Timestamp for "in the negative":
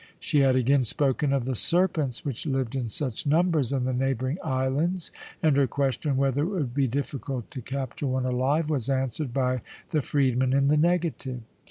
10.53-11.41